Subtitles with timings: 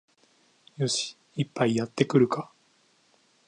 [0.77, 2.51] よし、一杯やってくるか